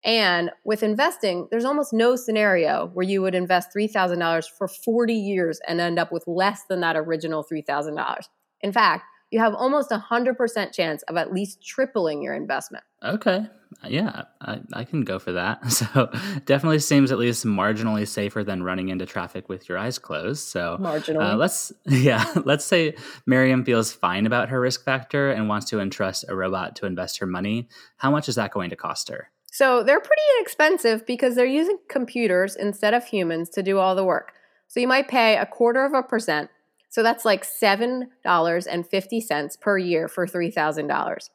And 0.04 0.50
with 0.66 0.82
investing, 0.82 1.48
there's 1.52 1.66
almost 1.66 1.94
no 1.94 2.16
scenario 2.16 2.90
where 2.94 3.06
you 3.06 3.22
would 3.22 3.36
invest 3.36 3.70
$3,000 3.76 4.46
for 4.58 4.68
40 4.68 5.14
years 5.14 5.60
and 5.68 5.80
end 5.80 6.00
up 6.00 6.12
with 6.12 6.24
less 6.26 6.64
than 6.68 6.82
that 6.82 6.98
original 6.98 7.44
$3,000. 7.44 8.24
In 8.62 8.72
fact, 8.72 9.04
you 9.32 9.40
have 9.40 9.56
almost 9.56 9.92
a 9.92 10.06
100% 10.12 10.74
chance 10.74 11.04
of 11.04 11.16
at 11.16 11.34
least 11.34 11.66
tripling 11.66 12.22
your 12.22 12.34
investment. 12.34 12.84
Okay. 13.04 13.48
Yeah, 13.88 14.24
I, 14.42 14.60
I 14.74 14.84
can 14.84 15.02
go 15.02 15.18
for 15.18 15.32
that. 15.32 15.60
So 15.72 16.12
definitely 16.46 16.80
seems 16.80 17.12
at 17.12 17.18
least 17.18 17.46
marginally 17.46 18.08
safer 18.08 18.44
than 18.44 18.62
running 18.62 18.90
into 18.90 19.06
traffic 19.06 19.50
with 19.50 19.68
your 19.68 19.78
eyes 19.78 19.98
closed. 19.98 20.48
So 20.48 20.78
marginally. 20.80 21.32
Uh, 21.32 21.36
let's 21.38 21.72
yeah, 21.86 22.26
let's 22.46 22.66
say 22.66 22.96
Miriam 23.26 23.64
feels 23.64 23.92
fine 23.92 24.26
about 24.26 24.50
her 24.50 24.60
risk 24.60 24.84
factor 24.84 25.32
and 25.32 25.48
wants 25.48 25.68
to 25.70 25.80
entrust 25.80 26.26
a 26.28 26.36
robot 26.36 26.76
to 26.78 26.86
invest 26.86 27.20
her 27.20 27.26
money. 27.26 27.70
How 27.98 28.12
much 28.12 28.30
is 28.30 28.36
that 28.36 28.52
going 28.52 28.70
to 28.70 28.76
cost 28.76 29.10
her? 29.10 29.32
So 29.52 29.84
they're 29.84 30.00
pretty 30.00 30.22
inexpensive 30.38 31.06
because 31.08 31.36
they're 31.36 31.46
using 31.46 31.78
computers 31.90 32.56
instead 32.56 32.94
of 32.94 33.06
humans 33.06 33.50
to 33.52 33.64
do 33.64 33.80
all 33.80 33.96
the 33.96 34.06
work. 34.06 34.34
So 34.68 34.80
you 34.80 34.88
might 34.88 35.08
pay 35.08 35.38
a 35.38 35.46
quarter 35.46 35.84
of 35.84 35.94
a 35.94 36.04
percent 36.04 36.50
so 36.92 37.02
that's 37.04 37.26
like 37.26 37.46
$7.50 37.46 39.60
per 39.62 39.78
year 39.78 40.10
for 40.10 40.28
$3,000. 40.28 41.30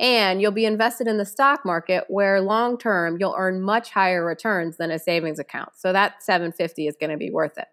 And 0.00 0.40
you'll 0.40 0.52
be 0.52 0.64
invested 0.64 1.06
in 1.06 1.18
the 1.18 1.26
stock 1.26 1.66
market 1.66 2.04
where 2.08 2.40
long 2.40 2.78
term 2.78 3.18
you'll 3.20 3.34
earn 3.36 3.60
much 3.60 3.90
higher 3.90 4.24
returns 4.24 4.78
than 4.78 4.90
a 4.90 4.98
savings 4.98 5.38
account. 5.38 5.72
So 5.76 5.92
that 5.92 6.22
750 6.22 6.86
is 6.86 6.96
going 6.98 7.10
to 7.10 7.18
be 7.18 7.30
worth 7.30 7.58
it. 7.58 7.68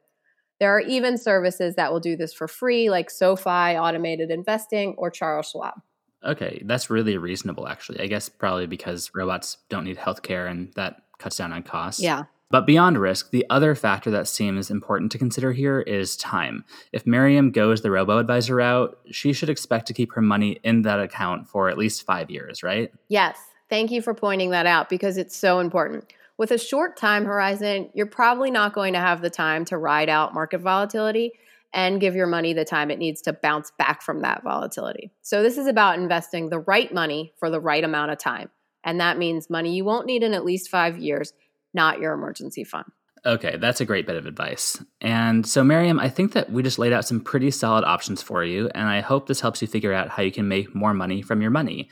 There 0.60 0.76
are 0.76 0.82
even 0.82 1.18
services 1.18 1.76
that 1.76 1.94
will 1.94 2.02
do 2.02 2.18
this 2.18 2.34
for 2.34 2.50
free 2.50 2.90
like 2.90 3.10
SoFi 3.10 3.78
Automated 3.78 4.32
Investing 4.32 4.96
or 4.98 5.10
Charles 5.10 5.50
Schwab. 5.50 5.76
Okay, 6.26 6.62
that's 6.66 6.90
really 6.90 7.18
reasonable 7.18 7.70
actually. 7.70 8.02
I 8.02 8.08
guess 8.08 8.28
probably 8.28 8.68
because 8.68 9.12
robots 9.16 9.60
don't 9.70 9.86
need 9.86 9.98
healthcare 9.98 10.52
and 10.52 10.74
that 10.74 11.04
cuts 11.20 11.38
down 11.38 11.54
on 11.54 11.64
costs. 11.64 12.02
Yeah. 12.02 12.24
But 12.52 12.66
beyond 12.66 12.98
risk, 12.98 13.30
the 13.30 13.46
other 13.50 13.76
factor 13.76 14.10
that 14.10 14.28
seems 14.28 14.72
important 14.72 15.12
to 15.12 15.20
consider 15.20 15.52
here 15.52 15.82
is 15.82 16.18
time. 16.18 16.66
If 16.92 17.06
Miriam 17.06 17.52
goes 17.52 17.82
the 17.82 17.92
robo 17.92 18.18
advisor 18.18 18.56
route, 18.56 18.98
she 19.12 19.34
should 19.34 19.50
expect 19.50 19.86
to 19.88 19.94
keep 19.94 20.14
her 20.14 20.22
money 20.22 20.60
in 20.64 20.82
that 20.82 21.00
account 21.00 21.48
for 21.48 21.70
at 21.70 21.78
least 21.78 22.06
five 22.06 22.32
years, 22.32 22.64
right? 22.64 22.92
Yes. 23.08 23.38
Thank 23.70 23.92
you 23.92 24.02
for 24.02 24.16
pointing 24.16 24.50
that 24.50 24.66
out 24.66 24.90
because 24.90 25.18
it's 25.18 25.38
so 25.38 25.60
important. 25.60 26.12
With 26.40 26.50
a 26.50 26.58
short 26.58 26.98
time 26.98 27.26
horizon, 27.26 27.92
you're 27.94 28.08
probably 28.08 28.50
not 28.50 28.74
going 28.74 28.94
to 28.94 29.00
have 29.00 29.22
the 29.22 29.30
time 29.30 29.64
to 29.66 29.78
ride 29.78 30.10
out 30.10 30.34
market 30.34 30.62
volatility 30.62 31.34
and 31.72 32.02
give 32.02 32.16
your 32.16 32.26
money 32.26 32.54
the 32.54 32.66
time 32.66 32.90
it 32.90 32.98
needs 32.98 33.22
to 33.22 33.34
bounce 33.34 33.72
back 33.78 34.02
from 34.02 34.22
that 34.22 34.42
volatility. 34.42 35.12
So, 35.22 35.44
this 35.44 35.58
is 35.58 35.68
about 35.68 36.00
investing 36.00 36.50
the 36.50 36.60
right 36.60 36.92
money 36.92 37.34
for 37.38 37.52
the 37.52 37.60
right 37.60 37.84
amount 37.84 38.10
of 38.10 38.18
time. 38.18 38.50
And 38.84 39.00
that 39.02 39.20
means 39.20 39.52
money 39.52 39.76
you 39.76 39.86
won't 39.86 40.08
need 40.08 40.24
in 40.24 40.34
at 40.34 40.46
least 40.46 40.70
five 40.70 40.98
years 40.98 41.34
not 41.74 42.00
your 42.00 42.14
emergency 42.14 42.64
fund. 42.64 42.86
Okay, 43.26 43.58
that's 43.58 43.82
a 43.82 43.86
great 43.86 44.08
bit 44.08 44.16
of 44.16 44.26
advice. 44.26 44.82
And 45.02 45.46
so, 45.46 45.64
Miriam, 45.64 46.00
I 46.00 46.10
think 46.10 46.34
that 46.34 46.52
we 46.52 46.64
just 46.64 46.80
laid 46.80 46.94
out 46.94 47.06
some 47.06 47.20
pretty 47.20 47.52
solid 47.52 47.84
options 47.84 48.22
for 48.22 48.44
you, 48.44 48.70
and 48.74 48.88
I 48.88 49.02
hope 49.02 49.28
this 49.28 49.42
helps 49.42 49.62
you 49.62 49.68
figure 49.68 49.94
out 49.94 50.10
how 50.10 50.24
you 50.24 50.32
can 50.32 50.48
make 50.48 50.74
more 50.74 50.94
money 50.94 51.22
from 51.22 51.42
your 51.42 51.52
money. 51.52 51.90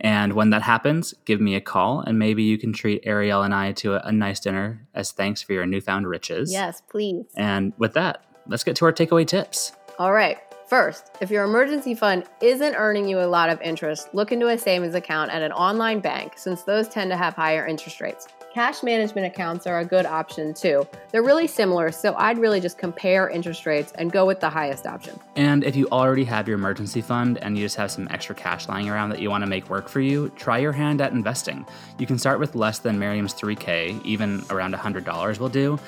And 0.00 0.34
when 0.34 0.50
that 0.50 0.62
happens, 0.62 1.14
give 1.24 1.40
me 1.40 1.54
a 1.54 1.60
call, 1.60 2.00
and 2.00 2.18
maybe 2.18 2.42
you 2.42 2.58
can 2.58 2.72
treat 2.72 3.02
Ariel 3.04 3.42
and 3.42 3.54
I 3.54 3.72
to 3.72 3.94
a, 3.94 4.08
a 4.08 4.12
nice 4.12 4.40
dinner 4.40 4.86
as 4.94 5.12
thanks 5.12 5.40
for 5.40 5.54
your 5.54 5.64
newfound 5.64 6.06
riches. 6.06 6.52
Yes, 6.52 6.82
please. 6.88 7.24
And 7.36 7.72
with 7.78 7.94
that, 7.94 8.24
let's 8.46 8.64
get 8.64 8.76
to 8.76 8.84
our 8.84 8.92
takeaway 8.92 9.26
tips. 9.26 9.72
All 9.98 10.12
right. 10.12 10.38
First, 10.68 11.12
if 11.20 11.30
your 11.30 11.44
emergency 11.44 11.94
fund 11.94 12.24
isn't 12.42 12.74
earning 12.74 13.08
you 13.08 13.20
a 13.20 13.26
lot 13.26 13.48
of 13.50 13.60
interest, 13.62 14.12
look 14.12 14.32
into 14.32 14.48
a 14.48 14.58
savings 14.58 14.96
account 14.96 15.30
at 15.30 15.40
an 15.40 15.52
online 15.52 16.00
bank 16.00 16.32
since 16.36 16.64
those 16.64 16.88
tend 16.88 17.10
to 17.12 17.16
have 17.16 17.34
higher 17.34 17.64
interest 17.64 18.00
rates. 18.00 18.26
Cash 18.56 18.82
management 18.82 19.26
accounts 19.26 19.66
are 19.66 19.80
a 19.80 19.84
good 19.84 20.06
option 20.06 20.54
too. 20.54 20.88
They're 21.10 21.22
really 21.22 21.46
similar, 21.46 21.92
so 21.92 22.14
I'd 22.16 22.38
really 22.38 22.58
just 22.58 22.78
compare 22.78 23.28
interest 23.28 23.66
rates 23.66 23.92
and 23.96 24.10
go 24.10 24.24
with 24.24 24.40
the 24.40 24.48
highest 24.48 24.86
option. 24.86 25.20
And 25.34 25.62
if 25.62 25.76
you 25.76 25.86
already 25.92 26.24
have 26.24 26.48
your 26.48 26.56
emergency 26.56 27.02
fund 27.02 27.36
and 27.42 27.58
you 27.58 27.66
just 27.66 27.76
have 27.76 27.90
some 27.90 28.08
extra 28.10 28.34
cash 28.34 28.66
lying 28.66 28.88
around 28.88 29.10
that 29.10 29.20
you 29.20 29.28
want 29.28 29.42
to 29.42 29.46
make 29.46 29.68
work 29.68 29.90
for 29.90 30.00
you, 30.00 30.30
try 30.36 30.56
your 30.56 30.72
hand 30.72 31.02
at 31.02 31.12
investing. 31.12 31.66
You 31.98 32.06
can 32.06 32.18
start 32.18 32.40
with 32.40 32.54
less 32.54 32.78
than 32.78 32.98
Miriam's 32.98 33.34
3K, 33.34 34.02
even 34.06 34.42
around 34.48 34.72
$100 34.72 35.38
will 35.38 35.50
do. 35.50 35.78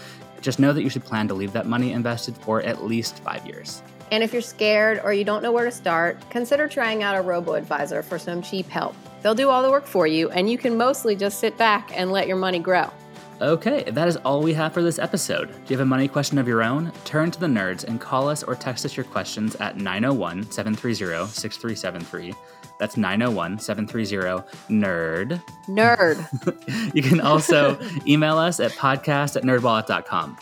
Just 0.42 0.58
know 0.58 0.74
that 0.74 0.82
you 0.82 0.90
should 0.90 1.06
plan 1.06 1.26
to 1.28 1.32
leave 1.32 1.54
that 1.54 1.64
money 1.64 1.92
invested 1.92 2.36
for 2.36 2.60
at 2.60 2.84
least 2.84 3.20
five 3.20 3.46
years. 3.46 3.82
And 4.10 4.22
if 4.22 4.32
you're 4.32 4.42
scared 4.42 5.00
or 5.04 5.12
you 5.12 5.24
don't 5.24 5.42
know 5.42 5.52
where 5.52 5.64
to 5.64 5.70
start, 5.70 6.18
consider 6.30 6.68
trying 6.68 7.02
out 7.02 7.16
a 7.16 7.22
robo 7.22 7.54
advisor 7.54 8.02
for 8.02 8.18
some 8.18 8.42
cheap 8.42 8.68
help. 8.68 8.94
They'll 9.22 9.34
do 9.34 9.50
all 9.50 9.62
the 9.62 9.70
work 9.70 9.86
for 9.86 10.06
you, 10.06 10.30
and 10.30 10.50
you 10.50 10.58
can 10.58 10.76
mostly 10.76 11.16
just 11.16 11.40
sit 11.40 11.56
back 11.58 11.90
and 11.94 12.12
let 12.12 12.28
your 12.28 12.36
money 12.36 12.58
grow. 12.58 12.90
Okay, 13.40 13.84
that 13.84 14.08
is 14.08 14.16
all 14.18 14.42
we 14.42 14.52
have 14.54 14.72
for 14.72 14.82
this 14.82 14.98
episode. 14.98 15.48
Do 15.48 15.54
you 15.68 15.76
have 15.76 15.86
a 15.86 15.88
money 15.88 16.08
question 16.08 16.38
of 16.38 16.48
your 16.48 16.62
own? 16.62 16.90
Turn 17.04 17.30
to 17.30 17.38
the 17.38 17.46
nerds 17.46 17.84
and 17.84 18.00
call 18.00 18.28
us 18.28 18.42
or 18.42 18.56
text 18.56 18.84
us 18.84 18.96
your 18.96 19.04
questions 19.04 19.54
at 19.56 19.76
901 19.76 20.50
730 20.50 21.30
6373. 21.30 22.34
That's 22.78 22.96
901 22.96 23.60
730 23.60 24.44
NERD. 24.68 25.42
Nerd. 25.68 26.94
you 26.94 27.02
can 27.02 27.20
also 27.20 27.78
email 28.06 28.38
us 28.38 28.58
at 28.58 28.72
podcast 28.72 29.36
at 29.36 29.44
nerdwallet.com. 29.44 30.36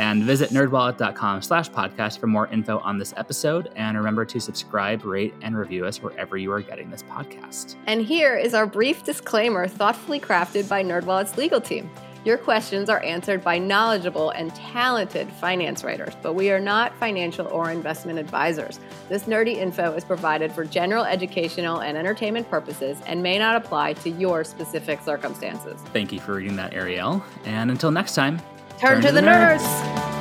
And 0.00 0.22
visit 0.22 0.48
nerdwallet.com 0.48 1.42
slash 1.42 1.70
podcast 1.70 2.18
for 2.18 2.26
more 2.26 2.46
info 2.46 2.78
on 2.78 2.96
this 2.96 3.12
episode. 3.18 3.70
And 3.76 3.98
remember 3.98 4.24
to 4.24 4.40
subscribe, 4.40 5.04
rate, 5.04 5.34
and 5.42 5.54
review 5.54 5.84
us 5.84 6.02
wherever 6.02 6.38
you 6.38 6.50
are 6.52 6.62
getting 6.62 6.90
this 6.90 7.02
podcast. 7.02 7.76
And 7.86 8.00
here 8.00 8.34
is 8.34 8.54
our 8.54 8.64
brief 8.64 9.04
disclaimer 9.04 9.68
thoughtfully 9.68 10.18
crafted 10.18 10.70
by 10.70 10.82
NerdWallet's 10.82 11.36
legal 11.36 11.60
team. 11.60 11.90
Your 12.24 12.38
questions 12.38 12.88
are 12.88 13.02
answered 13.02 13.44
by 13.44 13.58
knowledgeable 13.58 14.30
and 14.30 14.54
talented 14.54 15.30
finance 15.32 15.84
writers, 15.84 16.14
but 16.22 16.32
we 16.32 16.50
are 16.50 16.60
not 16.60 16.94
financial 16.96 17.46
or 17.48 17.70
investment 17.70 18.18
advisors. 18.18 18.80
This 19.10 19.24
nerdy 19.24 19.56
info 19.56 19.92
is 19.92 20.04
provided 20.04 20.50
for 20.50 20.64
general 20.64 21.04
educational 21.04 21.80
and 21.80 21.98
entertainment 21.98 22.48
purposes 22.48 22.98
and 23.06 23.22
may 23.22 23.38
not 23.38 23.56
apply 23.56 23.94
to 23.94 24.08
your 24.08 24.44
specific 24.44 25.02
circumstances. 25.02 25.78
Thank 25.92 26.10
you 26.10 26.20
for 26.20 26.34
reading 26.34 26.56
that, 26.56 26.72
Ariel. 26.72 27.22
And 27.44 27.70
until 27.70 27.90
next 27.90 28.14
time, 28.14 28.40
Turn, 28.80 28.92
Turn 28.92 29.00
to, 29.02 29.08
to, 29.08 29.14
the, 29.14 29.20
nurse. 29.20 29.62
nerds. 29.62 30.19